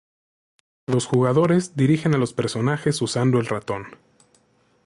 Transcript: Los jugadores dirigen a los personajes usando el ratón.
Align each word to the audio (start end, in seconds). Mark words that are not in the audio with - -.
Los 0.87 1.05
jugadores 1.05 1.75
dirigen 1.75 2.15
a 2.15 2.17
los 2.17 2.33
personajes 2.33 3.03
usando 3.03 3.37
el 3.39 3.45
ratón. 3.45 3.99